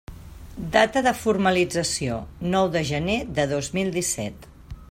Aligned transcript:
Data 0.75 1.13
formalització: 1.25 2.17
nou 2.57 2.73
de 2.77 2.85
gener 2.95 3.21
de 3.41 3.49
dos 3.57 3.73
mil 3.81 3.97
disset. 4.01 4.53